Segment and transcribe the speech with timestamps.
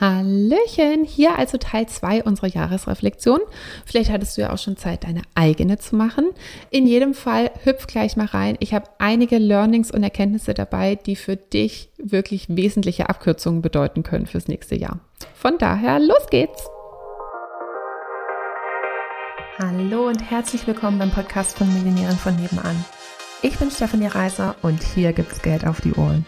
[0.00, 3.40] Hallöchen, hier also Teil 2 unserer Jahresreflexion.
[3.84, 6.30] Vielleicht hattest du ja auch schon Zeit, deine eigene zu machen.
[6.70, 8.56] In jedem Fall hüpf gleich mal rein.
[8.60, 14.26] Ich habe einige Learnings und Erkenntnisse dabei, die für dich wirklich wesentliche Abkürzungen bedeuten können
[14.26, 14.98] fürs nächste Jahr.
[15.34, 16.68] Von daher, los geht's!
[19.58, 22.84] Hallo und herzlich willkommen beim Podcast von Millionären von nebenan.
[23.42, 26.24] Ich bin Stefanie Reiser und hier gibt's Geld auf die Ohren.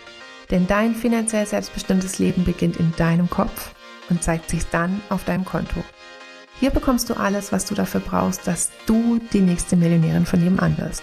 [0.51, 3.75] Denn dein finanziell selbstbestimmtes Leben beginnt in deinem Kopf
[4.11, 5.83] und zeigt sich dann auf deinem Konto.
[6.61, 10.79] Hier bekommst du alles, was du dafür brauchst, dass du die nächste Millionärin von nebenan
[10.79, 11.03] wirst.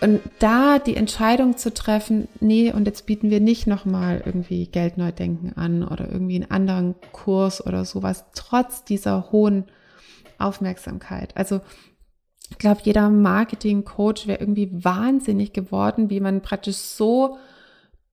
[0.00, 5.56] Und da die Entscheidung zu treffen, nee, und jetzt bieten wir nicht nochmal irgendwie Geldneudenken
[5.56, 9.64] an oder irgendwie einen anderen Kurs oder sowas, trotz dieser hohen
[10.38, 11.36] Aufmerksamkeit.
[11.36, 11.60] Also
[12.50, 17.38] ich glaube, jeder Marketing-Coach wäre irgendwie wahnsinnig geworden, wie man praktisch so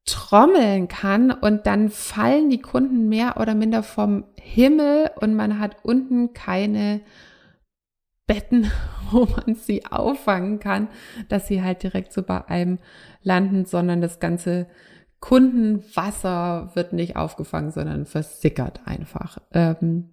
[0.06, 5.78] trommeln kann und dann fallen die Kunden mehr oder minder vom Himmel und man hat
[5.84, 7.02] unten keine
[8.28, 8.72] Betten,
[9.12, 10.90] wo man sie auffangen kann,
[11.30, 12.80] dass sie halt direkt so bei einem
[13.24, 14.68] landen, sondern das ganze
[15.20, 19.40] Kundenwasser wird nicht aufgefangen, sondern versickert einfach.
[19.54, 20.12] Ähm,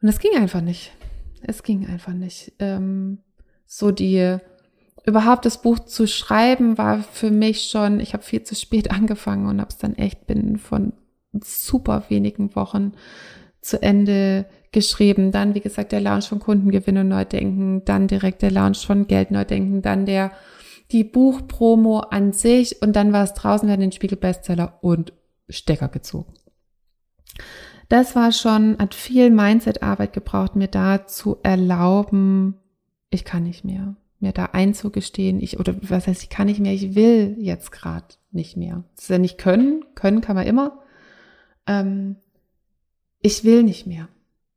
[0.00, 0.92] und das ging einfach nicht.
[1.46, 2.52] Es ging einfach nicht.
[2.58, 3.18] Ähm,
[3.66, 4.38] so die
[5.04, 9.46] überhaupt das Buch zu schreiben war für mich schon, ich habe viel zu spät angefangen
[9.46, 10.92] und habe es dann echt binnen von
[11.42, 12.92] super wenigen Wochen
[13.60, 15.32] zu Ende geschrieben.
[15.32, 19.30] Dann, wie gesagt, der Launch von Kundengewinn und Neudenken, dann direkt der Launch von Geld
[19.30, 20.32] Neudenken, dann der
[20.90, 25.14] die Buchpromo an sich und dann war es draußen, wir den Spiegel Bestseller und
[25.48, 26.34] Stecker gezogen
[27.92, 32.56] das war schon, hat viel Mindset-Arbeit gebraucht, mir da zu erlauben,
[33.10, 36.72] ich kann nicht mehr, mir da einzugestehen, ich, oder was heißt, ich kann nicht mehr,
[36.72, 38.82] ich will jetzt gerade nicht mehr.
[38.94, 40.78] Das ist ja nicht können, können kann man immer.
[41.66, 42.16] Ähm,
[43.20, 44.08] ich will nicht mehr.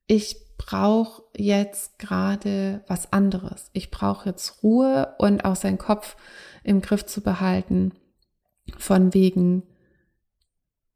[0.07, 3.69] Ich brauche jetzt gerade was anderes.
[3.73, 6.15] Ich brauche jetzt Ruhe und auch seinen Kopf
[6.63, 7.91] im Griff zu behalten,
[8.77, 9.63] von wegen,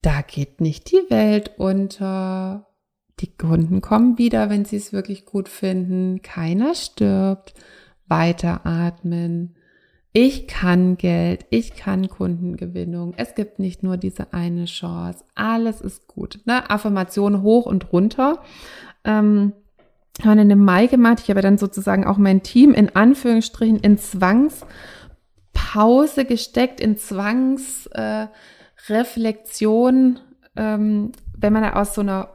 [0.02, 2.66] da geht nicht die Welt unter.
[3.20, 6.22] Die Kunden kommen wieder, wenn sie es wirklich gut finden.
[6.22, 7.54] Keiner stirbt.
[8.08, 9.56] Weiteratmen.
[10.12, 13.14] Ich kann Geld, ich kann Kundengewinnung.
[13.18, 15.24] Es gibt nicht nur diese eine Chance.
[15.36, 16.40] Alles ist gut.
[16.46, 16.68] Ne?
[16.70, 18.42] Affirmation hoch und runter.
[19.04, 19.54] Ähm,
[20.24, 21.20] haben in dem Mai gemacht.
[21.22, 24.66] Ich habe dann sozusagen auch mein Team in Anführungsstrichen in Zwangspause
[26.26, 27.86] gesteckt, in Zwangs.
[27.88, 28.28] Äh,
[28.88, 30.20] Reflexion,
[30.56, 32.30] ähm, wenn man aus so einer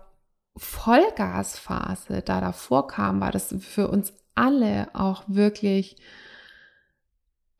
[0.56, 5.96] Vollgasphase da davor kam, war das für uns alle auch wirklich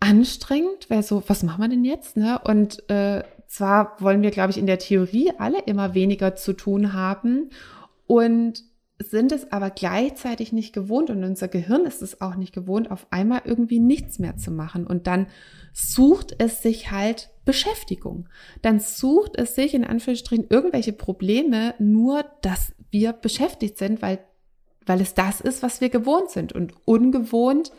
[0.00, 2.16] anstrengend, weil so, was machen wir denn jetzt?
[2.16, 2.38] Ne?
[2.44, 6.92] Und äh, zwar wollen wir, glaube ich, in der Theorie alle immer weniger zu tun
[6.92, 7.50] haben
[8.06, 8.62] und
[8.98, 13.06] sind es aber gleichzeitig nicht gewohnt und unser Gehirn ist es auch nicht gewohnt, auf
[13.10, 14.86] einmal irgendwie nichts mehr zu machen.
[14.86, 15.26] Und dann
[15.72, 18.28] sucht es sich halt Beschäftigung.
[18.62, 24.20] Dann sucht es sich in Anführungsstrichen irgendwelche Probleme, nur dass wir beschäftigt sind, weil,
[24.86, 26.52] weil es das ist, was wir gewohnt sind.
[26.52, 27.72] Und ungewohnt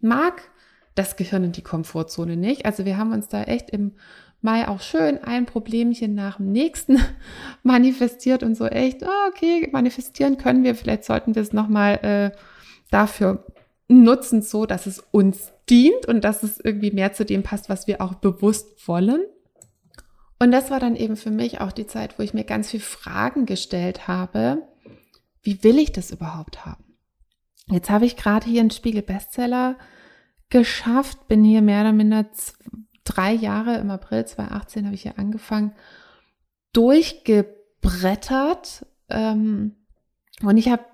[0.00, 0.50] mag
[0.94, 2.64] das Gehirn in die Komfortzone nicht.
[2.64, 3.92] Also wir haben uns da echt im
[4.40, 6.98] Mai auch schön ein Problemchen nach dem nächsten
[7.62, 12.36] manifestiert und so echt, oh, okay, manifestieren können wir, vielleicht sollten wir es nochmal äh,
[12.90, 13.46] dafür
[13.88, 17.86] nutzen, so dass es uns dient und dass es irgendwie mehr zu dem passt, was
[17.86, 19.24] wir auch bewusst wollen.
[20.38, 22.80] Und das war dann eben für mich auch die Zeit, wo ich mir ganz viel
[22.80, 24.62] Fragen gestellt habe.
[25.42, 26.84] Wie will ich das überhaupt haben?
[27.68, 29.76] Jetzt habe ich gerade hier einen Spiegel Bestseller
[30.50, 32.26] geschafft, bin hier mehr oder minder
[33.16, 35.72] drei Jahre, im April 2018 habe ich hier angefangen,
[36.72, 38.86] durchgebrettert.
[39.08, 39.76] Ähm,
[40.42, 40.84] und ich habe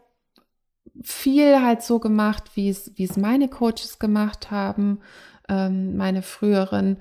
[1.02, 5.00] viel halt so gemacht, wie es, meine Coaches gemacht haben,
[5.48, 6.98] ähm, meine früheren,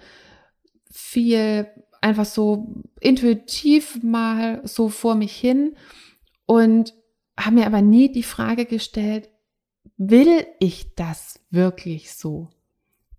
[0.89, 1.67] viel
[2.01, 5.75] einfach so intuitiv mal so vor mich hin
[6.45, 6.93] und
[7.39, 9.29] habe mir aber nie die Frage gestellt,
[9.97, 12.49] will ich das wirklich so?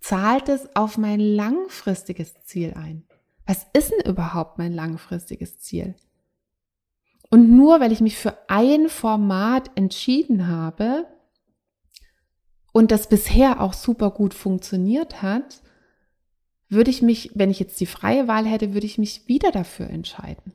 [0.03, 3.05] Zahlt es auf mein langfristiges Ziel ein?
[3.47, 5.95] Was ist denn überhaupt mein langfristiges Ziel?
[7.31, 11.07] Und nur weil ich mich für ein Format entschieden habe
[12.73, 15.63] und das bisher auch super gut funktioniert hat,
[16.69, 19.89] würde ich mich, wenn ich jetzt die freie Wahl hätte, würde ich mich wieder dafür
[19.89, 20.53] entscheiden.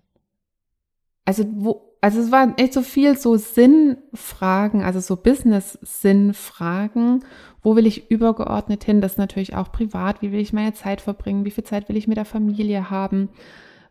[1.25, 7.23] Also wo, also es waren echt so viel so Sinnfragen, also so Business-Sinnfragen.
[7.67, 9.01] Wo will ich übergeordnet hin?
[9.01, 10.21] Das ist natürlich auch privat.
[10.21, 11.43] Wie will ich meine Zeit verbringen?
[11.43, 13.27] Wie viel Zeit will ich mit der Familie haben?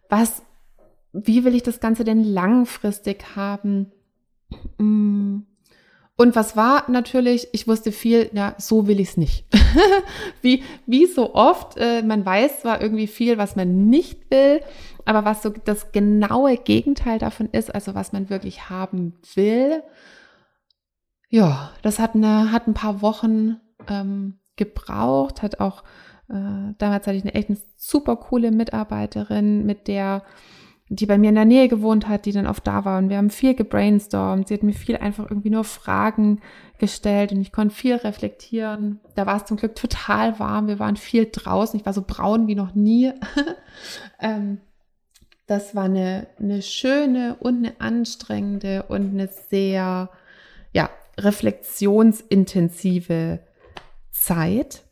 [0.08, 0.40] Was
[1.12, 3.93] wie will ich das Ganze denn langfristig haben?
[4.78, 5.40] Mm.
[6.17, 9.44] Und was war natürlich, ich wusste viel, ja, so will ich es nicht.
[10.40, 14.62] wie, wie so oft, äh, man weiß zwar irgendwie viel, was man nicht will,
[15.05, 19.82] aber was so das genaue Gegenteil davon ist, also was man wirklich haben will,
[21.28, 25.83] ja, das hat, eine, hat ein paar Wochen ähm, gebraucht, hat auch,
[26.29, 30.23] äh, damals hatte ich eine echt eine super coole Mitarbeiterin, mit der
[30.88, 33.17] die bei mir in der Nähe gewohnt hat, die dann oft da war und wir
[33.17, 34.47] haben viel gebrainstormt.
[34.47, 36.41] Sie hat mir viel einfach irgendwie nur Fragen
[36.79, 39.00] gestellt und ich konnte viel reflektieren.
[39.17, 40.69] Da war es zum Glück total warm.
[40.69, 41.81] Wir waren viel draußen.
[41.81, 43.12] Ich war so braun wie noch nie.
[44.21, 44.61] ähm,
[45.47, 50.09] das war eine, eine schöne und eine anstrengende und eine sehr,
[50.73, 50.88] ja,
[51.19, 53.41] reflexionsintensive
[54.23, 54.85] Zeit.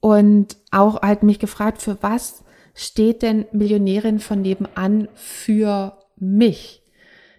[0.00, 6.82] Und auch halt mich gefragt, für was steht denn Millionärin von nebenan für mich?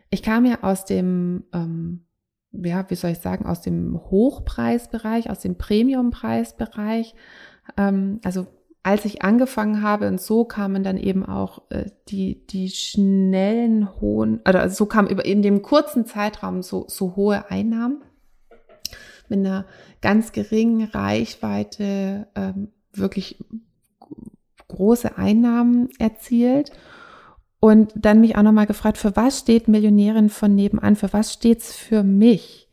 [0.09, 2.05] Ich kam ja aus dem, ähm,
[2.51, 7.15] ja, wie soll ich sagen, aus dem Hochpreisbereich, aus dem Premiumpreisbereich.
[7.77, 8.45] Ähm, also
[8.83, 14.41] als ich angefangen habe und so kamen dann eben auch äh, die, die schnellen hohen,
[14.47, 18.03] oder so kamen über in dem kurzen Zeitraum so, so hohe Einnahmen
[19.31, 19.65] mit einer
[20.01, 23.43] ganz geringen Reichweite ähm, wirklich
[24.67, 26.71] große Einnahmen erzielt.
[27.59, 30.95] Und dann mich auch nochmal gefragt, für was steht Millionärin von nebenan?
[30.95, 32.67] Für was steht's für mich?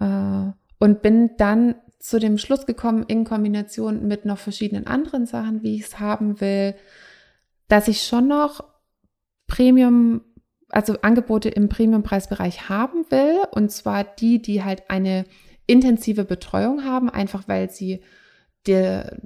[0.00, 5.62] Äh, und bin dann zu dem Schluss gekommen, in Kombination mit noch verschiedenen anderen Sachen,
[5.62, 6.74] wie ich es haben will,
[7.68, 8.64] dass ich schon noch
[9.46, 10.22] Premium,
[10.68, 13.38] also Angebote im Premiumpreisbereich haben will.
[13.52, 15.24] Und zwar die, die halt eine
[15.66, 18.02] intensive Betreuung haben, einfach weil sie
[18.66, 19.20] der,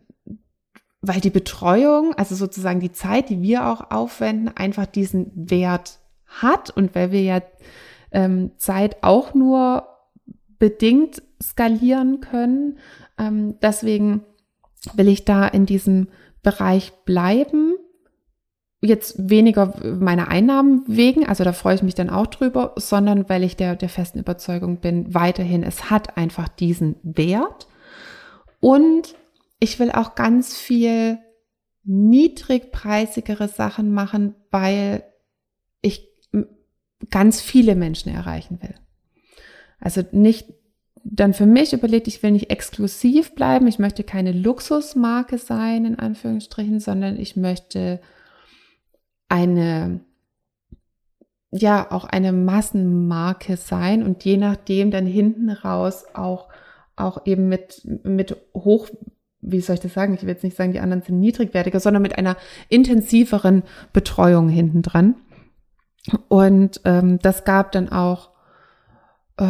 [1.01, 6.71] weil die Betreuung, also sozusagen die Zeit, die wir auch aufwenden, einfach diesen Wert hat
[6.71, 7.43] und weil wir ja
[8.11, 9.89] ähm, Zeit auch nur
[10.59, 12.79] bedingt skalieren können.
[13.19, 14.25] Ähm, deswegen
[14.95, 16.09] will ich da in diesem
[16.43, 17.75] Bereich bleiben.
[18.83, 23.43] Jetzt weniger meiner Einnahmen wegen, also da freue ich mich dann auch drüber, sondern weil
[23.43, 27.69] ich der, der festen Überzeugung bin, weiterhin, es hat einfach diesen Wert.
[28.61, 29.15] Und
[29.61, 31.19] ich will auch ganz viel
[31.85, 35.05] niedrigpreisigere Sachen machen, weil
[35.81, 36.09] ich
[37.11, 38.75] ganz viele Menschen erreichen will.
[39.81, 40.53] Also nicht
[41.05, 45.99] dann für mich überlegt, ich will nicht exklusiv bleiben, ich möchte keine Luxusmarke sein, in
[45.99, 48.01] Anführungsstrichen, sondern ich möchte
[49.29, 50.01] eine,
[51.51, 56.49] ja, auch eine Massenmarke sein und je nachdem dann hinten raus auch,
[56.97, 58.89] auch eben mit, mit hoch,
[59.41, 60.15] wie soll ich das sagen?
[60.15, 62.37] Ich will jetzt nicht sagen, die anderen sind niedrigwertiger, sondern mit einer
[62.69, 63.63] intensiveren
[63.93, 65.15] Betreuung hinten dran.
[66.29, 68.31] Und ähm, das gab dann auch
[69.39, 69.47] äh,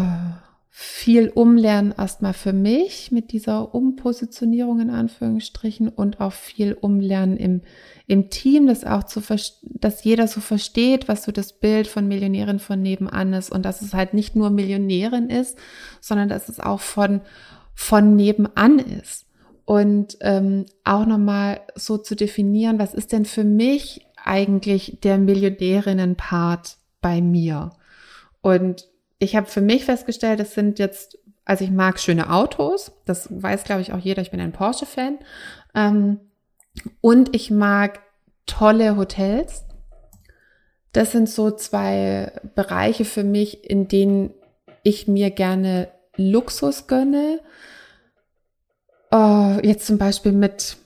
[0.79, 7.63] viel Umlernen erstmal für mich mit dieser Umpositionierung in Anführungsstrichen und auch viel Umlernen im,
[8.07, 9.23] im Team, das auch zu
[9.63, 13.81] dass jeder so versteht, was so das Bild von Millionärin von nebenan ist und dass
[13.81, 15.57] es halt nicht nur Millionärin ist,
[16.03, 17.23] sondern dass es auch von,
[17.73, 19.25] von nebenan ist.
[19.65, 26.77] Und ähm, auch nochmal so zu definieren, was ist denn für mich eigentlich der Millionärinnen-Part
[27.01, 27.73] bei mir?
[28.43, 28.87] Und
[29.19, 33.65] ich habe für mich festgestellt, es sind jetzt, also ich mag schöne Autos, das weiß,
[33.65, 35.19] glaube ich, auch jeder, ich bin ein Porsche-Fan.
[35.75, 36.21] Ähm,
[37.01, 38.01] und ich mag
[38.45, 39.65] tolle Hotels.
[40.93, 44.35] Das sind so zwei Bereiche für mich, in denen
[44.83, 47.41] ich mir gerne Luxus gönne.
[49.13, 50.77] Uh, jetzt zum Beispiel mit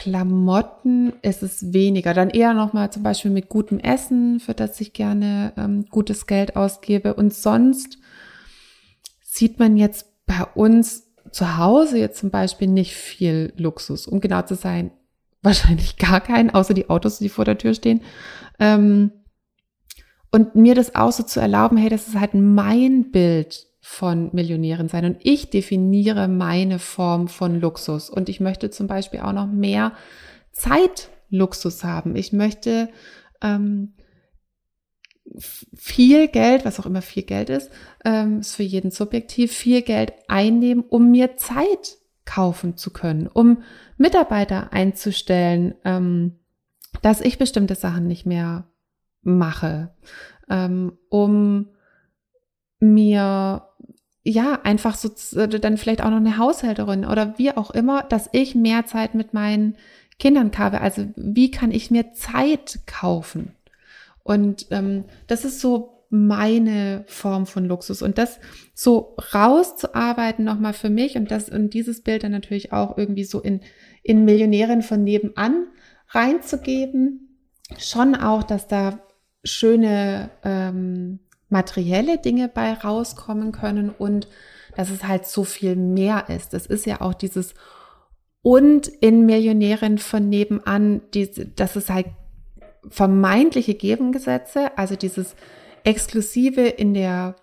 [0.00, 2.14] Klamotten ist es weniger.
[2.14, 6.56] Dann eher nochmal zum Beispiel mit gutem Essen, für das ich gerne ähm, gutes Geld
[6.56, 7.12] ausgebe.
[7.12, 7.98] Und sonst
[9.22, 14.06] sieht man jetzt bei uns zu Hause jetzt zum Beispiel nicht viel Luxus.
[14.06, 14.90] Um genau zu sein,
[15.42, 18.00] wahrscheinlich gar keinen, außer die Autos, die vor der Tür stehen.
[18.58, 19.12] Ähm,
[20.32, 24.88] und mir das auch so zu erlauben, hey, das ist halt mein Bild von Millionären
[24.88, 25.04] sein.
[25.04, 28.08] Und ich definiere meine Form von Luxus.
[28.08, 29.94] Und ich möchte zum Beispiel auch noch mehr
[30.52, 32.14] Zeitluxus haben.
[32.14, 32.88] Ich möchte
[33.42, 33.94] ähm,
[35.74, 37.68] viel Geld, was auch immer viel Geld ist,
[38.04, 43.64] ähm, ist für jeden subjektiv, viel Geld einnehmen, um mir Zeit kaufen zu können, um
[43.98, 46.38] Mitarbeiter einzustellen, ähm,
[47.02, 48.70] dass ich bestimmte Sachen nicht mehr
[49.22, 49.92] mache,
[50.48, 51.70] ähm, um
[52.78, 53.66] mir
[54.30, 55.08] ja einfach so
[55.46, 59.34] dann vielleicht auch noch eine Haushälterin oder wie auch immer, dass ich mehr Zeit mit
[59.34, 59.76] meinen
[60.18, 60.80] Kindern habe.
[60.80, 63.52] Also wie kann ich mir Zeit kaufen?
[64.22, 68.02] Und ähm, das ist so meine Form von Luxus.
[68.02, 68.40] Und das
[68.74, 73.40] so rauszuarbeiten nochmal für mich und das und dieses Bild dann natürlich auch irgendwie so
[73.40, 73.60] in,
[74.02, 75.68] in Millionärin von nebenan
[76.08, 77.38] reinzugeben.
[77.78, 79.00] Schon auch, dass da
[79.44, 81.20] schöne ähm,
[81.50, 84.28] materielle Dinge bei rauskommen können und
[84.76, 86.52] dass es halt so viel mehr ist.
[86.52, 87.54] Das ist ja auch dieses
[88.42, 92.06] und in Millionärin von nebenan, die, das ist halt
[92.88, 95.36] vermeintliche Gegengesetze, also dieses
[95.84, 97.36] Exklusive in der,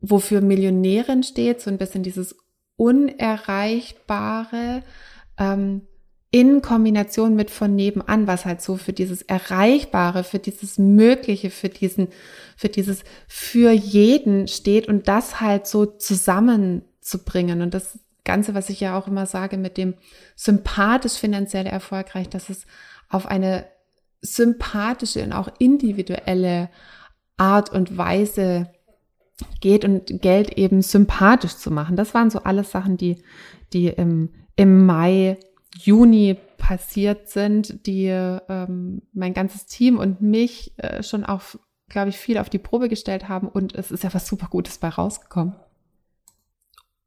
[0.00, 2.36] wofür Millionärin steht, so ein bisschen dieses
[2.76, 4.84] Unerreichbare,
[5.38, 5.82] ähm,
[6.36, 11.70] in Kombination mit von nebenan, was halt so für dieses Erreichbare, für dieses Mögliche, für
[11.70, 12.08] diesen,
[12.58, 17.62] für dieses für jeden steht und das halt so zusammenzubringen.
[17.62, 19.94] Und das Ganze, was ich ja auch immer sage, mit dem
[20.34, 22.66] sympathisch finanziell erfolgreich, dass es
[23.08, 23.64] auf eine
[24.20, 26.68] sympathische und auch individuelle
[27.38, 28.68] Art und Weise
[29.62, 31.96] geht und Geld eben sympathisch zu machen.
[31.96, 33.22] Das waren so alles Sachen, die,
[33.72, 35.38] die im, im Mai
[35.78, 41.42] Juni passiert sind, die ähm, mein ganzes Team und mich äh, schon auch,
[41.88, 44.78] glaube ich, viel auf die Probe gestellt haben und es ist ja was super Gutes
[44.78, 45.54] bei rausgekommen.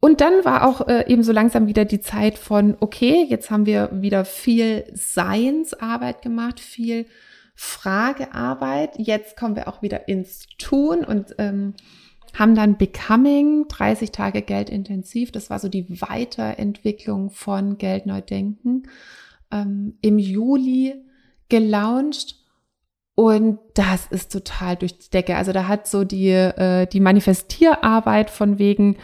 [0.02, 3.66] Und dann war auch äh, eben so langsam wieder die Zeit von, okay, jetzt haben
[3.66, 7.06] wir wieder viel Seinsarbeit gemacht, viel
[7.54, 8.92] Fragearbeit.
[8.98, 11.74] Jetzt kommen wir auch wieder ins Tun und ähm,
[12.34, 18.22] haben dann Becoming, 30 Tage Geld intensiv, das war so die Weiterentwicklung von Geld neu
[18.22, 18.84] denken,
[19.52, 20.96] ähm, im Juli
[21.50, 22.36] gelauncht.
[23.16, 25.36] Und das ist total durch die Decke.
[25.36, 28.96] Also da hat so die, äh, die Manifestierarbeit von wegen,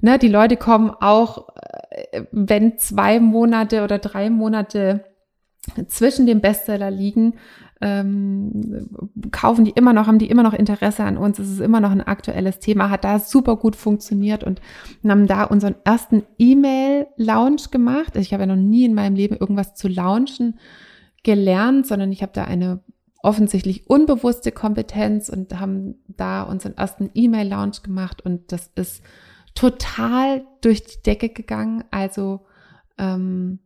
[0.00, 1.50] ne, die Leute kommen auch,
[1.90, 5.04] äh, wenn zwei Monate oder drei Monate
[5.86, 7.34] zwischen dem Bestseller liegen,
[7.80, 8.88] ähm,
[9.30, 11.90] kaufen die immer noch, haben die immer noch Interesse an uns, es ist immer noch
[11.90, 14.60] ein aktuelles Thema, hat da super gut funktioniert und
[15.06, 18.16] haben da unseren ersten E-Mail-Launch gemacht.
[18.16, 20.58] Ich habe ja noch nie in meinem Leben irgendwas zu launchen
[21.22, 22.82] gelernt, sondern ich habe da eine
[23.22, 29.02] offensichtlich unbewusste Kompetenz und haben da unseren ersten E-Mail-Launch gemacht und das ist
[29.54, 31.84] total durch die Decke gegangen.
[31.90, 32.46] Also
[32.98, 33.60] ähm,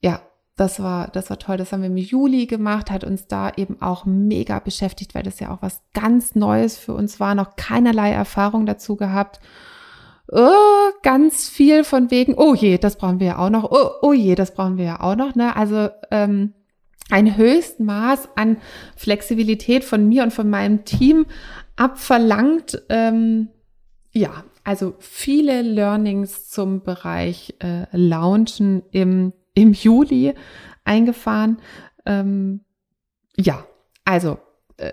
[0.00, 0.20] ja,
[0.56, 1.56] das war, das war toll.
[1.56, 5.40] Das haben wir im Juli gemacht, hat uns da eben auch mega beschäftigt, weil das
[5.40, 9.40] ja auch was ganz Neues für uns war, noch keinerlei Erfahrung dazu gehabt.
[10.30, 14.12] Oh, ganz viel von wegen, oh je, das brauchen wir ja auch noch, oh, oh
[14.12, 15.34] je, das brauchen wir ja auch noch.
[15.34, 15.54] Ne?
[15.54, 16.54] Also ähm,
[17.10, 18.56] ein Höchstmaß an
[18.96, 21.26] Flexibilität von mir und von meinem Team
[21.76, 22.82] abverlangt.
[22.88, 23.48] Ähm,
[24.12, 30.34] ja, also viele Learnings zum Bereich äh, Launchen im im Juli
[30.84, 31.58] eingefahren.
[32.06, 32.60] Ähm,
[33.36, 33.64] ja,
[34.04, 34.38] also
[34.76, 34.92] äh,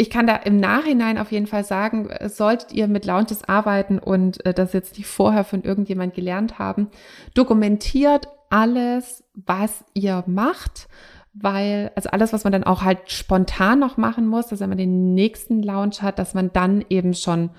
[0.00, 4.44] ich kann da im Nachhinein auf jeden Fall sagen, solltet ihr mit Launches arbeiten und
[4.46, 6.88] äh, das jetzt nicht vorher von irgendjemand gelernt haben,
[7.34, 10.88] dokumentiert alles, was ihr macht,
[11.34, 14.78] weil, also alles, was man dann auch halt spontan noch machen muss, dass wenn man
[14.78, 17.50] den nächsten Launch hat, dass man dann eben schon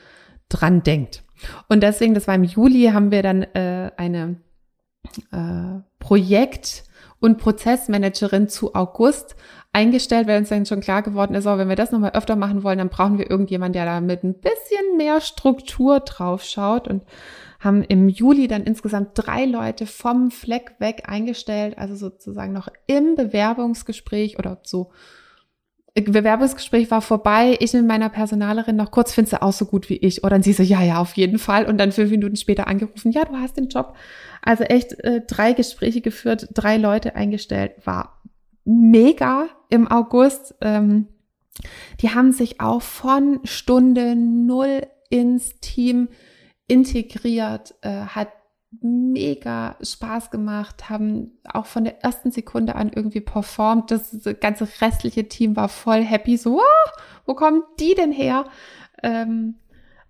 [0.48, 1.24] dran denkt.
[1.68, 4.38] Und deswegen, das war im Juli, haben wir dann äh, eine
[5.32, 6.84] äh, Projekt-
[7.20, 9.36] und Prozessmanagerin zu August
[9.74, 12.64] eingestellt, weil uns dann schon klar geworden ist, auch wenn wir das nochmal öfter machen
[12.64, 16.88] wollen, dann brauchen wir irgendjemanden, der da mit ein bisschen mehr Struktur drauf schaut.
[16.88, 17.04] Und
[17.60, 23.16] haben im Juli dann insgesamt drei Leute vom Fleck weg eingestellt, also sozusagen noch im
[23.16, 24.92] Bewerbungsgespräch oder so
[25.96, 29.98] Bewerbungsgespräch war vorbei, ich mit meiner Personalerin noch kurz, findest du auch so gut wie
[29.98, 30.24] ich?
[30.24, 31.66] Oder dann sie so, ja, ja, auf jeden Fall.
[31.66, 33.96] Und dann fünf Minuten später angerufen, ja, du hast den Job.
[34.42, 38.22] Also echt äh, drei Gespräche geführt, drei Leute eingestellt, war
[38.66, 40.56] mega im August.
[40.62, 41.08] Ähm,
[42.02, 46.10] die haben sich auch von Stunde null ins Team
[46.68, 48.30] integriert, äh, hat
[48.82, 53.92] mega Spaß gemacht, haben auch von der ersten Sekunde an irgendwie performt.
[53.92, 56.90] Das ganze restliche Team war voll happy, so, oh,
[57.26, 58.46] wo kommen die denn her?
[59.02, 59.56] Ähm,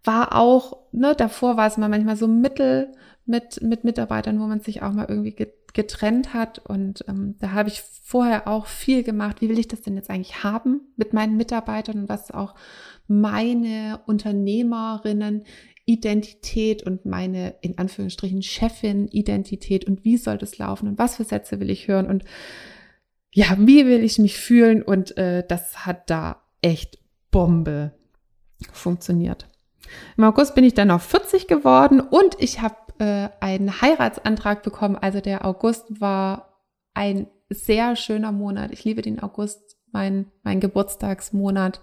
[0.03, 2.93] war auch, ne, davor war es mal manchmal so mittel
[3.25, 5.35] mit, mit Mitarbeitern, wo man sich auch mal irgendwie
[5.73, 6.59] getrennt hat.
[6.59, 9.41] Und ähm, da habe ich vorher auch viel gemacht.
[9.41, 12.55] Wie will ich das denn jetzt eigentlich haben mit meinen Mitarbeitern und was auch
[13.07, 15.43] meine Unternehmerinnen
[15.89, 21.23] Identität und meine in Anführungsstrichen Chefin Identität und wie soll das laufen und was für
[21.23, 22.23] Sätze will ich hören und
[23.33, 26.99] ja, wie will ich mich fühlen und äh, das hat da echt
[27.31, 27.93] Bombe
[28.71, 29.47] funktioniert.
[30.15, 34.95] Im August bin ich dann auf 40 geworden und ich habe äh, einen Heiratsantrag bekommen.
[34.95, 38.71] Also der August war ein sehr schöner Monat.
[38.71, 41.81] Ich liebe den August mein, mein Geburtstagsmonat.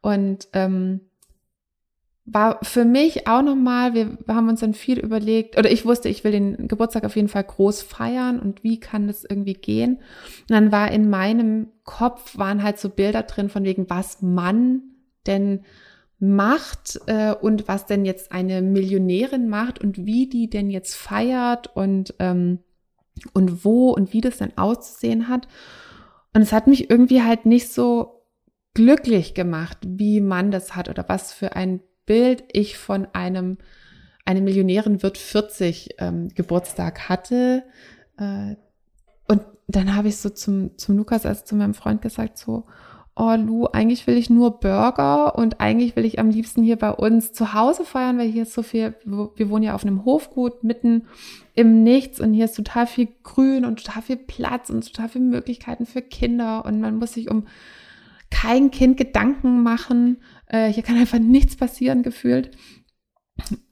[0.00, 1.08] Und ähm,
[2.30, 6.24] war für mich auch nochmal, wir haben uns dann viel überlegt, oder ich wusste, ich
[6.24, 9.96] will den Geburtstag auf jeden Fall groß feiern und wie kann das irgendwie gehen.
[10.42, 14.82] Und dann war in meinem Kopf, waren halt so Bilder drin von wegen, was man
[15.26, 15.64] denn
[16.18, 21.74] macht äh, und was denn jetzt eine Millionärin macht und wie die denn jetzt feiert
[21.76, 22.58] und, ähm,
[23.32, 25.48] und wo und wie das dann auszusehen hat.
[26.34, 28.24] Und es hat mich irgendwie halt nicht so
[28.74, 33.58] glücklich gemacht, wie man das hat oder was für ein Bild ich von einem,
[34.24, 37.64] eine Millionärin wird 40 ähm, Geburtstag hatte.
[38.16, 38.56] Äh,
[39.28, 42.64] und dann habe ich so zum, zum Lukas, also zu meinem Freund gesagt, so,
[43.14, 46.92] oh Lu, eigentlich will ich nur Burger und eigentlich will ich am liebsten hier bei
[46.92, 50.64] uns zu Hause feiern, weil hier ist so viel, wir wohnen ja auf einem Hofgut
[50.64, 51.08] mitten
[51.54, 55.24] im Nichts und hier ist total viel Grün und total viel Platz und total viele
[55.24, 57.44] Möglichkeiten für Kinder und man muss sich um
[58.30, 60.18] kein Kind Gedanken machen.
[60.48, 62.56] Äh, hier kann einfach nichts passieren, gefühlt.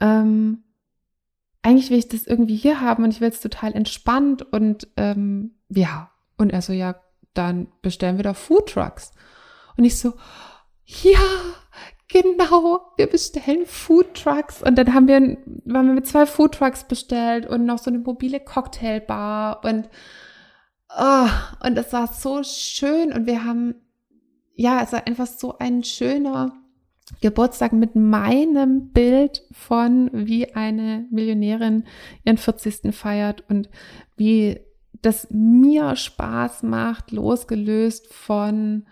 [0.01, 0.63] Ähm,
[1.63, 5.57] eigentlich will ich das irgendwie hier haben und ich will es total entspannt und ähm,
[5.69, 6.11] ja.
[6.37, 6.97] Und er so, ja,
[7.35, 9.11] dann bestellen wir da Food Trucks.
[9.77, 10.15] Und ich so,
[10.85, 11.19] ja,
[12.09, 14.63] genau, wir bestellen Food Trucks.
[14.63, 15.21] Und dann haben wir,
[15.65, 19.89] waren wir mit zwei Food Trucks bestellt und noch so eine mobile Cocktailbar und,
[20.97, 21.29] oh,
[21.67, 23.13] und das war so schön.
[23.13, 23.75] Und wir haben
[24.57, 26.53] ja, es war einfach so ein schöner
[27.21, 31.85] Geburtstag mit meinem Bild von, wie eine Millionärin
[32.25, 32.95] ihren 40.
[32.95, 33.69] feiert und
[34.17, 34.61] wie
[35.03, 38.87] das mir Spaß macht, losgelöst von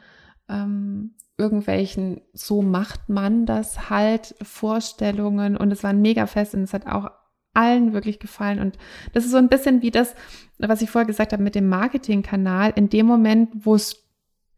[0.49, 5.57] ähm, irgendwelchen, so macht man das halt, Vorstellungen.
[5.57, 7.11] Und es war ein Mega-Fest und es hat auch
[7.53, 8.61] allen wirklich gefallen.
[8.61, 8.79] Und
[9.13, 10.15] das ist so ein bisschen wie das,
[10.59, 12.73] was ich vorher gesagt habe mit dem Marketingkanal.
[12.77, 14.04] In dem Moment, wo es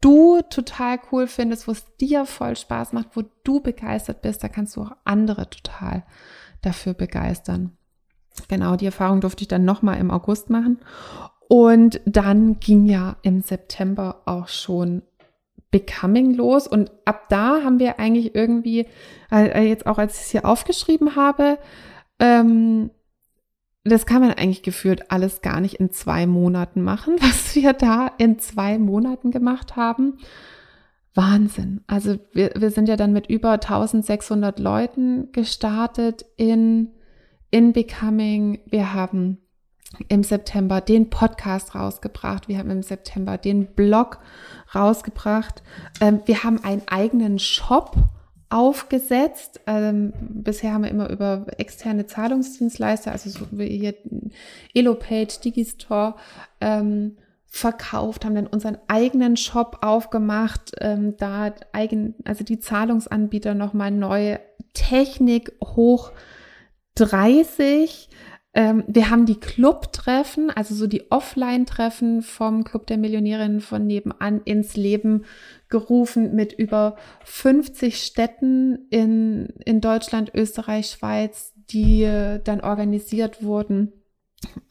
[0.01, 4.49] du total cool findest, wo es dir voll Spaß macht, wo du begeistert bist, da
[4.49, 6.03] kannst du auch andere total
[6.61, 7.77] dafür begeistern.
[8.47, 10.79] Genau, die Erfahrung durfte ich dann nochmal im August machen.
[11.49, 15.01] Und dann ging ja im September auch schon
[15.71, 16.67] Becoming los.
[16.67, 18.87] Und ab da haben wir eigentlich irgendwie,
[19.31, 21.57] äh, jetzt auch als ich es hier aufgeschrieben habe,
[22.19, 22.91] ähm,
[23.89, 28.11] das kann man eigentlich gefühlt alles gar nicht in zwei Monaten machen, was wir da
[28.17, 30.17] in zwei Monaten gemacht haben.
[31.13, 31.81] Wahnsinn.
[31.87, 36.89] Also wir, wir sind ja dann mit über 1600 Leuten gestartet in,
[37.49, 38.59] in Becoming.
[38.67, 39.39] Wir haben
[40.09, 42.47] im September den Podcast rausgebracht.
[42.47, 44.19] Wir haben im September den Blog
[44.75, 45.63] rausgebracht.
[46.01, 47.95] Ähm, wir haben einen eigenen Shop
[48.49, 49.59] aufgesetzt.
[49.67, 53.95] Ähm, bisher haben wir immer über externe Zahlungsdienstleister, also so wie hier
[54.73, 56.15] Elopage, Digistore,
[56.61, 63.91] ähm, verkauft, haben dann unseren eigenen Shop aufgemacht, ähm, da eigen, also die Zahlungsanbieter nochmal
[63.91, 64.37] neu,
[64.73, 66.11] Technik hoch
[66.95, 68.09] 30,
[68.57, 74.41] ähm, wir haben die Clubtreffen, also so die Offline-Treffen vom Club der Millionärinnen von nebenan
[74.45, 75.25] ins Leben
[75.69, 83.93] gerufen mit über 50 Städten in, in Deutschland, Österreich, Schweiz, die äh, dann organisiert wurden.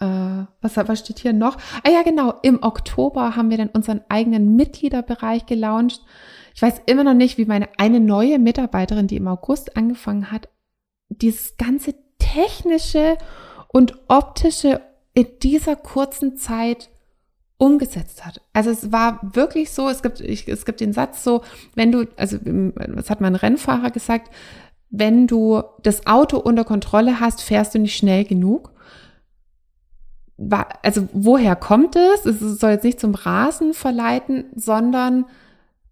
[0.01, 1.57] Äh, was, was steht hier noch?
[1.85, 2.35] Ah ja, genau.
[2.43, 6.01] Im Oktober haben wir dann unseren eigenen Mitgliederbereich gelauncht.
[6.57, 10.49] Ich weiß immer noch nicht, wie meine eine neue Mitarbeiterin, die im August angefangen hat,
[11.09, 13.17] dieses ganze technische
[13.77, 14.81] und optische
[15.13, 16.89] in dieser kurzen Zeit
[17.59, 18.41] umgesetzt hat.
[18.55, 21.43] Also es war wirklich so, es gibt, ich, es gibt den Satz so,
[21.75, 24.33] wenn du, also das hat mein Rennfahrer gesagt,
[24.89, 28.73] wenn du das Auto unter Kontrolle hast, fährst du nicht schnell genug.
[30.81, 32.25] Also woher kommt es?
[32.25, 35.27] Es soll jetzt nicht zum Rasen verleiten, sondern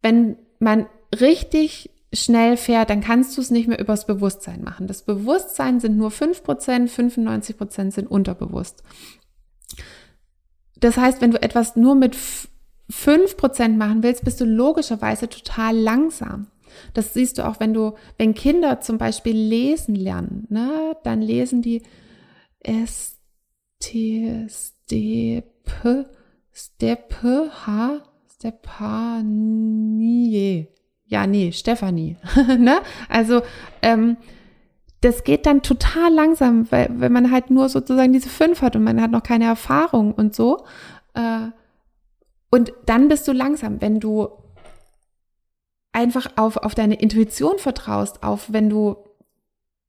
[0.00, 0.86] wenn man
[1.20, 4.86] richtig schnell fährt, dann kannst du es nicht mehr übers Bewusstsein machen.
[4.86, 8.82] Das Bewusstsein sind nur 5%, 95% sind unterbewusst.
[10.76, 12.16] Das heißt, wenn du etwas nur mit
[12.90, 16.48] 5% machen willst, bist du logischerweise total langsam.
[16.92, 21.62] Das siehst du auch, wenn du, wenn Kinder zum Beispiel lesen lernen, ne, dann lesen
[21.62, 21.82] die
[22.60, 23.20] S,
[23.78, 26.04] T, S, D, P,
[26.52, 30.68] Step, H, Step, H, nie
[31.06, 32.16] ja, nee, Stefanie.
[32.58, 32.80] ne?
[33.08, 33.42] Also
[33.82, 34.16] ähm,
[35.00, 38.84] das geht dann total langsam, weil wenn man halt nur sozusagen diese fünf hat und
[38.84, 40.64] man hat noch keine Erfahrung und so.
[41.14, 41.48] Äh,
[42.50, 44.28] und dann bist du langsam, wenn du
[45.92, 48.96] einfach auf, auf deine Intuition vertraust, auf wenn du,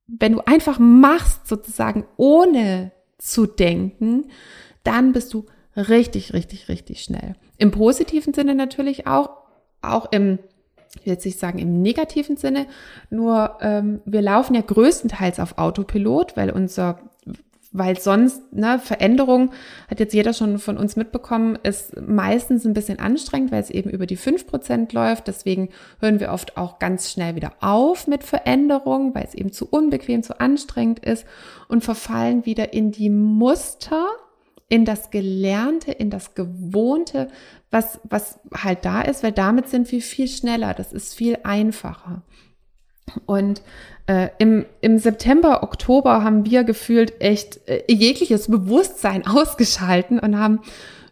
[0.08, 4.30] wenn du einfach machst sozusagen ohne zu denken,
[4.84, 7.36] dann bist du richtig, richtig, richtig schnell.
[7.58, 9.30] Im positiven Sinne natürlich auch,
[9.82, 10.40] auch im
[11.04, 12.66] jetzt ich sagen im negativen Sinne,
[13.10, 17.00] nur ähm, wir laufen ja größtenteils auf Autopilot, weil unser
[17.78, 19.52] weil sonst ne, Veränderung,
[19.90, 23.90] hat jetzt jeder schon von uns mitbekommen, ist meistens ein bisschen anstrengend, weil es eben
[23.90, 25.28] über die fünf Prozent läuft.
[25.28, 29.68] Deswegen hören wir oft auch ganz schnell wieder auf mit Veränderung, weil es eben zu
[29.70, 31.26] unbequem, zu anstrengend ist
[31.68, 34.06] und verfallen wieder in die Muster,
[34.68, 37.28] in das Gelernte, in das Gewohnte,
[37.70, 42.24] was, was halt da ist, weil damit sind wir viel schneller, das ist viel einfacher.
[43.26, 43.62] Und
[44.08, 50.62] äh, im, im September, Oktober haben wir gefühlt echt äh, jegliches Bewusstsein ausgeschalten und haben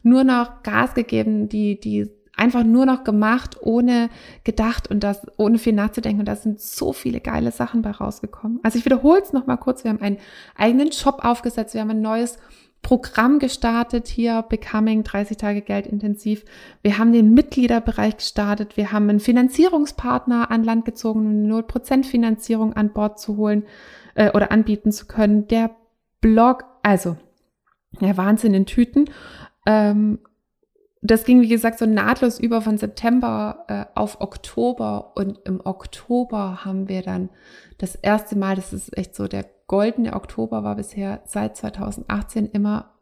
[0.02, 4.10] nur noch Gas gegeben, die, die einfach nur noch gemacht, ohne
[4.44, 6.22] gedacht und das, ohne viel nachzudenken.
[6.22, 8.60] Und da sind so viele geile Sachen bei rausgekommen.
[8.64, 9.84] Also ich wiederhole es nochmal kurz.
[9.84, 10.18] Wir haben einen
[10.56, 11.74] eigenen Shop aufgesetzt.
[11.74, 12.38] Wir haben ein neues
[12.84, 16.44] Programm gestartet hier, Becoming 30 Tage Geld intensiv.
[16.84, 18.78] Wir haben den Mitgliederbereich gestartet.
[18.78, 23.64] Wir haben einen Finanzierungspartner an Land gezogen, um 0% Finanzierung an Bord zu holen
[24.16, 25.48] äh, oder anbieten zu können.
[25.48, 25.72] Der
[26.20, 27.16] Blog, also
[28.02, 29.10] der Wahnsinn in Tüten.
[29.66, 30.20] Ähm,
[31.02, 36.66] das ging, wie gesagt, so nahtlos über von September äh, auf Oktober und im Oktober
[36.66, 37.30] haben wir dann
[37.78, 42.94] das erste Mal, das ist echt so der goldene Oktober war bisher seit 2018 immer,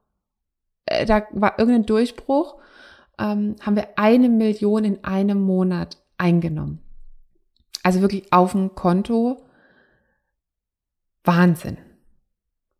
[0.85, 2.57] äh, da war irgendein Durchbruch,
[3.19, 6.79] ähm, haben wir eine Million in einem Monat eingenommen.
[7.83, 9.43] Also wirklich auf dem Konto.
[11.23, 11.77] Wahnsinn.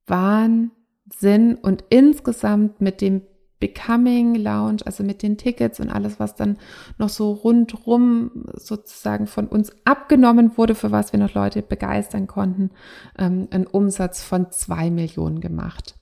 [0.06, 1.56] Wahnsinn.
[1.56, 3.24] Und insgesamt mit dem
[3.62, 6.58] Becoming Lounge, also mit den Tickets und alles, was dann
[6.97, 12.71] noch so rundrum sozusagen von uns abgenommen wurde, für was wir noch Leute begeistern konnten,
[13.17, 15.95] ähm, einen Umsatz von zwei Millionen gemacht.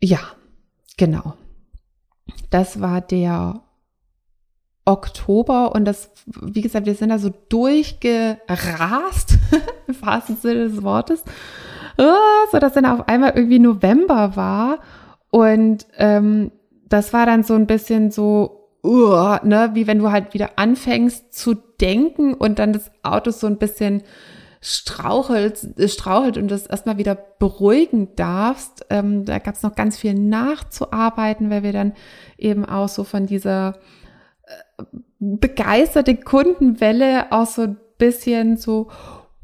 [0.00, 0.20] Ja,
[0.96, 1.34] genau.
[2.50, 3.62] Das war der
[4.84, 9.38] Oktober und das, wie gesagt, wir sind da so durchgerast,
[9.88, 11.24] im wahrsten Sinne des Wortes,
[11.96, 14.80] ah, so dass dann auf einmal irgendwie November war
[15.30, 16.52] und ähm,
[16.88, 21.32] das war dann so ein bisschen so, uh, ne, wie wenn du halt wieder anfängst
[21.32, 24.02] zu denken und dann das Auto so ein bisschen
[24.60, 28.86] strauchelt, strauchelt und das erstmal wieder beruhigen darfst.
[28.90, 31.92] Ähm, da gab es noch ganz viel nachzuarbeiten, weil wir dann
[32.38, 33.74] eben auch so von dieser
[34.44, 34.84] äh,
[35.18, 38.88] begeisterte Kundenwelle auch so ein bisschen so,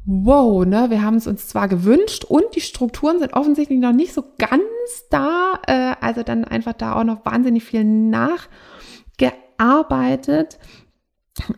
[0.05, 4.13] wow, ne, wir haben es uns zwar gewünscht und die Strukturen sind offensichtlich noch nicht
[4.13, 4.63] so ganz
[5.09, 10.59] da, äh, also dann einfach da auch noch wahnsinnig viel nachgearbeitet.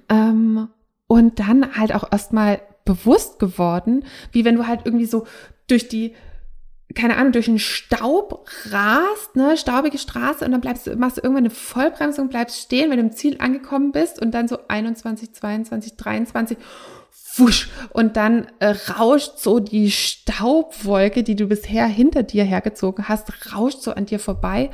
[0.10, 0.70] Ähm,
[1.08, 5.28] und dann halt auch erstmal bewusst geworden, wie wenn du halt irgendwie so
[5.68, 6.16] durch die
[6.94, 11.22] keine Ahnung, durch den Staub rast, ne, staubige Straße und dann bleibst du, machst du
[11.22, 15.34] irgendwann eine Vollbremsung, bleibst stehen, wenn du im Ziel angekommen bist und dann so 21,
[15.34, 16.58] 22, 23
[17.38, 23.54] wusch, und dann äh, rauscht so die Staubwolke, die du bisher hinter dir hergezogen hast,
[23.54, 24.70] rauscht so an dir vorbei.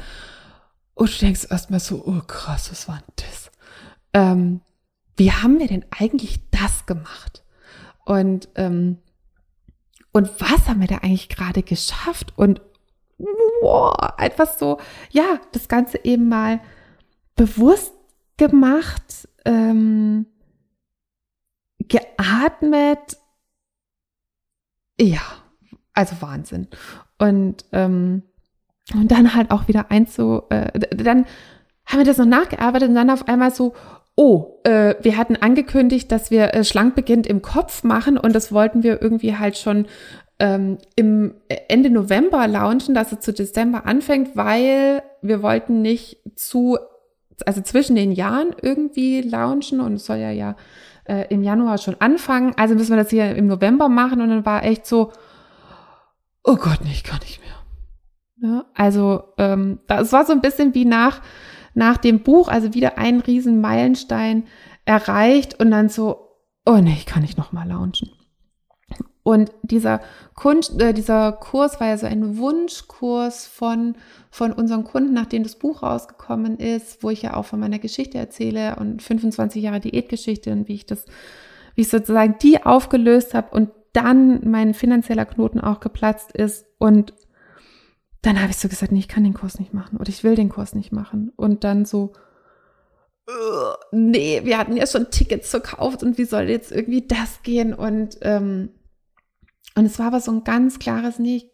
[0.94, 3.52] Und du denkst erstmal so, oh krass, was war denn das?
[4.14, 4.62] Ähm,
[5.18, 7.44] wie haben wir denn eigentlich das gemacht?
[8.06, 8.98] Und, ähm,
[10.12, 12.34] und was haben wir da eigentlich gerade geschafft?
[12.36, 12.62] Und
[13.62, 14.80] wow, etwas so,
[15.12, 16.60] ja, das Ganze eben mal
[17.36, 17.94] bewusst
[18.38, 20.26] gemacht, ähm,
[21.92, 23.18] geatmet.
[25.00, 25.22] Ja,
[25.94, 26.68] also Wahnsinn.
[27.20, 28.24] Und, ähm,
[28.94, 31.26] und dann halt auch wieder einzu, äh, dann
[31.86, 33.74] haben wir das noch nachgearbeitet und dann auf einmal so,
[34.16, 38.52] oh, äh, wir hatten angekündigt, dass wir äh, schlank beginnt im Kopf machen und das
[38.52, 39.88] wollten wir irgendwie halt schon
[40.40, 41.36] ähm, im
[41.68, 46.78] Ende November launchen, dass es zu Dezember anfängt, weil wir wollten nicht zu,
[47.46, 50.56] also zwischen den Jahren irgendwie launchen und es soll ja ja
[51.12, 52.54] äh, im Januar schon anfangen.
[52.56, 55.12] Also müssen wir das hier im November machen und dann war echt so,
[56.44, 58.50] oh Gott, nee, ich kann nicht mehr.
[58.50, 61.22] Ja, also ähm, das war so ein bisschen wie nach,
[61.74, 64.46] nach dem Buch, also wieder ein riesen Meilenstein
[64.86, 66.30] erreicht und dann so,
[66.66, 68.10] oh nee, ich kann nicht nochmal launchen.
[69.24, 70.02] Und dieser,
[70.34, 73.96] Kunst, äh, dieser Kurs war ja so ein Wunschkurs von,
[74.32, 78.18] von unseren Kunden, nachdem das Buch rausgekommen ist, wo ich ja auch von meiner Geschichte
[78.18, 81.06] erzähle und 25 Jahre Diätgeschichte und wie ich das,
[81.76, 86.66] wie ich sozusagen die aufgelöst habe und dann mein finanzieller Knoten auch geplatzt ist.
[86.80, 87.14] Und
[88.24, 90.36] dann habe ich so gesagt, nee, ich kann den Kurs nicht machen oder ich will
[90.36, 91.32] den Kurs nicht machen.
[91.36, 92.14] Und dann so,
[93.92, 97.74] nee, wir hatten ja schon Tickets verkauft und wie soll jetzt irgendwie das gehen?
[97.74, 98.70] Und ähm,
[99.76, 101.52] und es war aber so ein ganz klares, nee, ich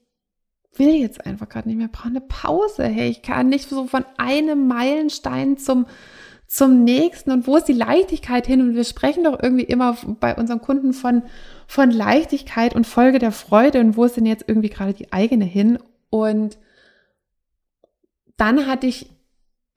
[0.79, 2.85] will jetzt einfach gerade nicht mehr, brauche eine Pause.
[2.85, 5.85] Hey, ich kann nicht so von einem Meilenstein zum,
[6.47, 8.61] zum nächsten und wo ist die Leichtigkeit hin?
[8.61, 11.23] Und wir sprechen doch irgendwie immer bei unseren Kunden von,
[11.67, 15.45] von Leichtigkeit und Folge der Freude und wo ist denn jetzt irgendwie gerade die eigene
[15.45, 15.79] hin?
[16.09, 16.57] Und
[18.37, 19.09] dann hatte ich,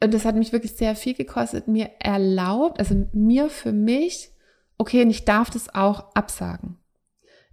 [0.02, 4.30] und das hat mich wirklich sehr viel gekostet, mir erlaubt, also mir für mich,
[4.78, 6.79] okay, und ich darf das auch absagen.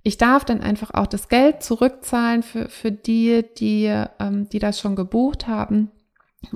[0.03, 3.85] Ich darf dann einfach auch das Geld zurückzahlen für, für die, die,
[4.19, 5.91] ähm, die das schon gebucht haben.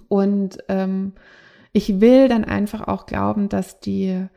[0.08, 1.13] Und ähm,
[1.73, 4.27] ich will dann einfach auch glauben, dass die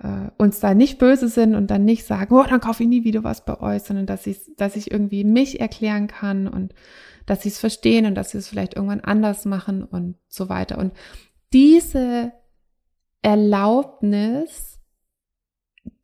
[0.00, 3.04] äh, uns da nicht böse sind und dann nicht sagen, oh, dann kaufe ich nie
[3.04, 6.74] wieder was bei euch, sondern dass ich, dass ich irgendwie mich erklären kann und
[7.26, 10.78] dass sie es verstehen und dass sie es vielleicht irgendwann anders machen und so weiter.
[10.78, 10.92] Und
[11.52, 12.32] diese
[13.22, 14.80] Erlaubnis,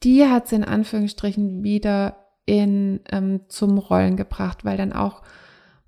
[0.04, 5.22] die hat sie in Anführungsstrichen wieder in, ähm, zum Rollen gebracht, weil dann auch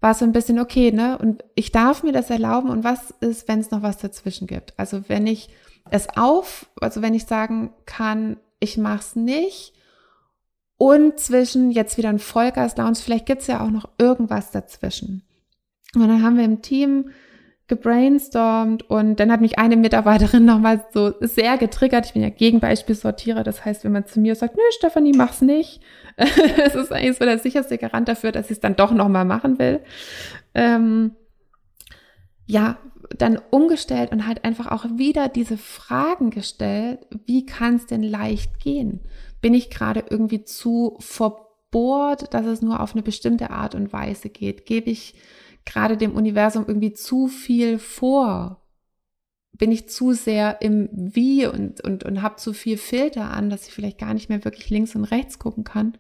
[0.00, 1.18] war so ein bisschen okay, ne?
[1.18, 2.70] Und ich darf mir das erlauben.
[2.70, 4.72] Und was ist, wenn es noch was dazwischen gibt?
[4.78, 5.50] Also wenn ich
[5.90, 9.74] es auf, also wenn ich sagen kann, ich mach's nicht
[10.76, 15.22] und zwischen jetzt wieder ein Vollgas-Lounge, vielleicht gibt's ja auch noch irgendwas dazwischen.
[15.94, 17.10] Und dann haben wir im Team
[17.70, 22.04] gebrainstormt und dann hat mich eine Mitarbeiterin nochmal so sehr getriggert.
[22.04, 25.80] Ich bin ja Gegenbeispielsortierer, das heißt, wenn man zu mir sagt, nö, Stefanie, mach's nicht,
[26.16, 29.58] es ist eigentlich so der sicherste Garant dafür, dass ich es dann doch nochmal machen
[29.58, 29.80] will.
[30.54, 31.12] Ähm,
[32.44, 32.78] ja,
[33.16, 38.60] dann umgestellt und halt einfach auch wieder diese Fragen gestellt, wie kann es denn leicht
[38.60, 39.00] gehen?
[39.40, 44.28] Bin ich gerade irgendwie zu verbohrt, dass es nur auf eine bestimmte Art und Weise
[44.28, 44.66] geht?
[44.66, 45.14] Gebe ich
[45.64, 48.60] gerade dem Universum irgendwie zu viel vor?
[49.60, 53.68] bin ich zu sehr im Wie und, und, und habe zu viel Filter an, dass
[53.68, 55.98] ich vielleicht gar nicht mehr wirklich links und rechts gucken kann.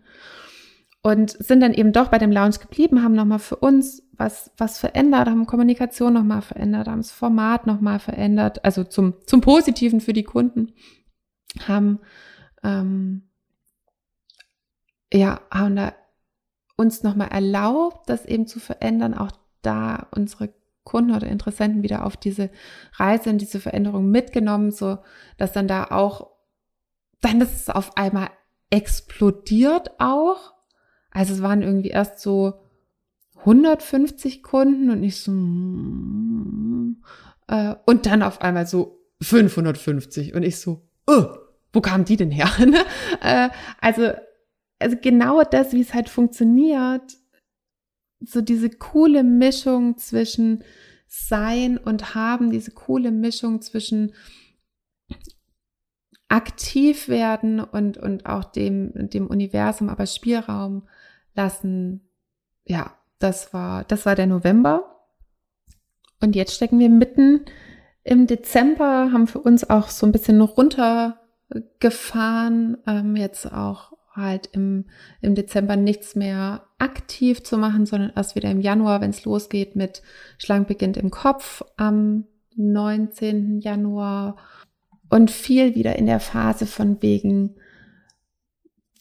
[1.02, 4.78] Und sind dann eben doch bei dem Lounge geblieben, haben nochmal für uns was, was
[4.78, 10.12] verändert, haben Kommunikation nochmal verändert, haben das Format nochmal verändert, also zum, zum Positiven für
[10.14, 10.72] die Kunden,
[11.66, 12.00] haben,
[12.62, 13.30] ähm,
[15.12, 15.94] ja, haben da
[16.76, 20.52] uns nochmal erlaubt, das eben zu verändern, auch da unsere
[20.84, 22.50] Kunden oder Interessenten wieder auf diese
[22.94, 24.98] Reise und diese Veränderung mitgenommen, so
[25.36, 26.30] dass dann da auch,
[27.20, 28.30] dann ist es auf einmal
[28.70, 30.54] explodiert auch.
[31.10, 32.54] Also es waren irgendwie erst so
[33.40, 35.32] 150 Kunden und ich so,
[37.48, 41.26] äh, und dann auf einmal so 550 und ich so, oh,
[41.72, 42.50] wo kamen die denn her?
[43.22, 44.12] Äh, also,
[44.78, 47.18] also genau das, wie es halt funktioniert,
[48.20, 50.62] so diese coole Mischung zwischen
[51.06, 54.12] Sein und Haben, diese coole Mischung zwischen
[56.28, 60.86] aktiv werden und, und auch dem, dem Universum aber Spielraum
[61.34, 62.08] lassen.
[62.64, 65.04] Ja, das war, das war der November.
[66.20, 67.44] Und jetzt stecken wir mitten
[68.04, 74.86] im Dezember, haben für uns auch so ein bisschen runtergefahren, ähm, jetzt auch halt im,
[75.20, 79.76] im Dezember nichts mehr aktiv zu machen, sondern erst wieder im Januar, wenn es losgeht
[79.76, 80.02] mit
[80.38, 82.24] Schlank beginnt im Kopf am
[82.56, 83.60] 19.
[83.60, 84.36] Januar
[85.08, 87.56] und viel wieder in der Phase von wegen,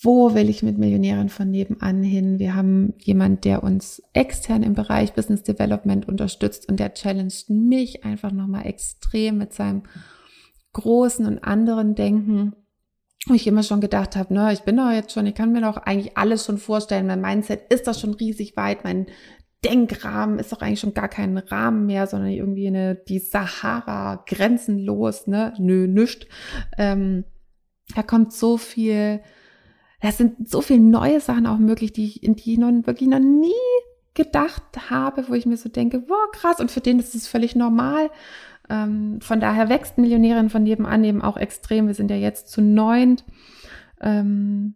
[0.01, 2.39] wo will ich mit Millionären von nebenan hin?
[2.39, 8.05] Wir haben jemand, der uns extern im Bereich Business Development unterstützt und der challenged mich
[8.05, 9.83] einfach nochmal extrem mit seinem
[10.71, 12.53] großen und anderen Denken
[13.27, 15.61] wo ich immer schon gedacht habe, ne, ich bin doch jetzt schon, ich kann mir
[15.61, 17.07] doch eigentlich alles schon vorstellen.
[17.07, 19.07] Mein Mindset ist doch schon riesig weit, mein
[19.65, 25.27] Denkrahmen ist doch eigentlich schon gar kein Rahmen mehr, sondern irgendwie eine, die Sahara grenzenlos,
[25.27, 26.27] ne, nö, nischt.
[26.77, 27.25] Ähm,
[27.93, 29.21] da kommt so viel,
[30.01, 33.09] da sind so viele neue Sachen auch möglich, die ich, in die ich noch, wirklich
[33.09, 33.51] noch nie
[34.13, 37.55] gedacht habe, wo ich mir so denke, wow, krass, und für den ist es völlig
[37.55, 38.09] normal.
[38.69, 41.87] Ähm, von daher wächst Millionärin von nebenan eben auch extrem.
[41.87, 43.23] Wir sind ja jetzt zu neunt.
[44.01, 44.75] Ähm,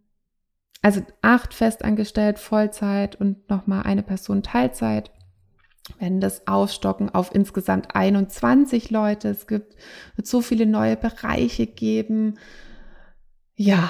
[0.81, 5.11] also acht festangestellt, Vollzeit und nochmal eine Person Teilzeit.
[5.99, 9.29] Wenn das aufstocken auf insgesamt 21 Leute.
[9.29, 9.75] Es gibt,
[10.15, 12.39] wird so viele neue Bereiche geben.
[13.55, 13.89] Ja,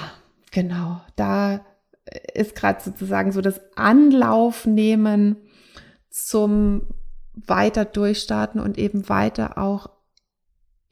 [0.50, 1.00] genau.
[1.16, 1.64] Da
[2.34, 5.36] ist gerade sozusagen so das Anlaufnehmen
[6.10, 6.82] zum
[7.34, 9.90] weiter durchstarten und eben weiter auch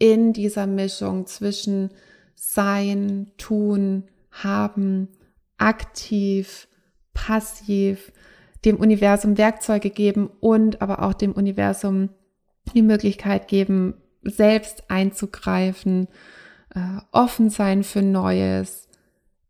[0.02, 1.90] in dieser Mischung zwischen
[2.34, 5.06] Sein, Tun, Haben,
[5.58, 6.66] aktiv,
[7.14, 8.10] passiv,
[8.64, 12.08] dem Universum Werkzeuge geben und aber auch dem Universum
[12.74, 16.08] die Möglichkeit geben, selbst einzugreifen,
[16.74, 16.80] äh,
[17.12, 18.88] offen sein für Neues,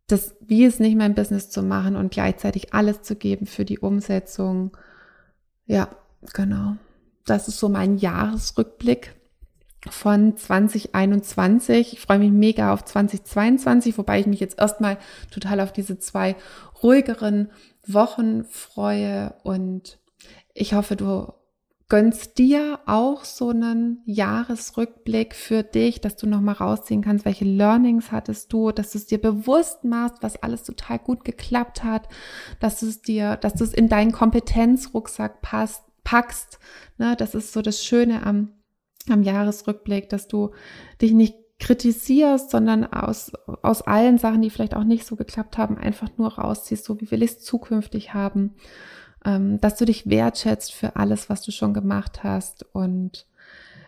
[0.06, 3.78] das, wie es nicht mein Business zu machen und gleichzeitig alles zu geben für die
[3.78, 4.76] Umsetzung.
[5.64, 5.88] Ja,
[6.34, 6.76] genau.
[7.24, 9.14] Das ist so mein Jahresrückblick
[9.90, 11.94] von 2021.
[11.94, 14.98] Ich freue mich mega auf 2022, wobei ich mich jetzt erstmal
[15.30, 16.36] total auf diese zwei
[16.82, 17.50] ruhigeren
[17.86, 19.98] Wochen freue und
[20.54, 21.32] ich hoffe, du
[21.88, 28.10] gönnst dir auch so einen Jahresrückblick für dich, dass du nochmal rausziehen kannst, welche Learnings
[28.12, 32.08] hattest du, dass du es dir bewusst machst, was alles total gut geklappt hat,
[32.60, 36.58] dass du es dir, dass du es in deinen Kompetenzrucksack passt, packst.
[36.96, 38.54] Ne, das ist so das Schöne am,
[39.10, 40.50] am Jahresrückblick, dass du
[41.00, 45.78] dich nicht kritisierst, sondern aus, aus allen Sachen, die vielleicht auch nicht so geklappt haben,
[45.78, 48.54] einfach nur rausziehst, so wie will ich es zukünftig haben
[49.24, 52.64] ähm, dass du dich wertschätzt für alles, was du schon gemacht hast.
[52.74, 53.26] Und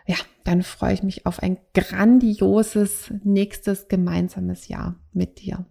[0.07, 5.65] ja, dann freue ich mich auf ein grandioses nächstes gemeinsames Jahr mit dir.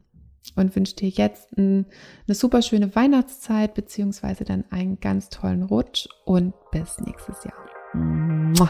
[0.56, 1.86] Und wünsche dir jetzt ein,
[2.28, 7.56] eine super schöne Weihnachtszeit, beziehungsweise dann einen ganz tollen Rutsch und bis nächstes Jahr.
[7.94, 8.70] Mua.